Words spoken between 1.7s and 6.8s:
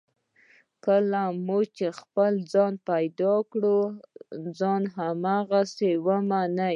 چې خپل ځان پیدا کړ، ځان هماغسې ومنئ.